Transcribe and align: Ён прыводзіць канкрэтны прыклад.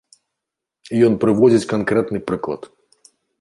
Ён 1.07 1.13
прыводзіць 1.23 1.69
канкрэтны 1.75 2.19
прыклад. 2.31 2.61